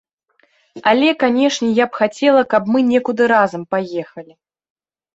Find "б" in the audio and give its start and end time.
1.91-2.01